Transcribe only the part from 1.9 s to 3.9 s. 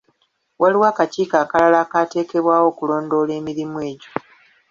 ateekebwawo okulondoola emirimu